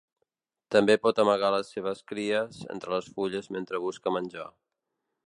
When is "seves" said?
1.75-2.01